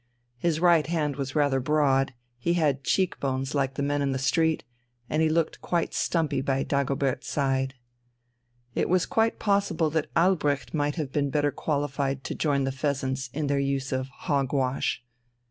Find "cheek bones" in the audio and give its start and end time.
2.83-3.53